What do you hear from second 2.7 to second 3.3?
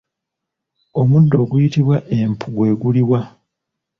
guliwa?